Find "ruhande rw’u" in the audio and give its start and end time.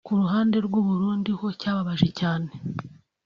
0.21-0.83